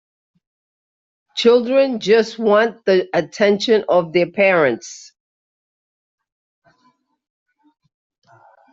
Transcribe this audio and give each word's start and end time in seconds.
Children 1.35 1.99
just 1.99 2.39
want 2.39 2.85
the 2.85 3.07
attention 3.13 3.85
of 3.87 4.13
their 4.13 4.31
parents. 4.31 5.11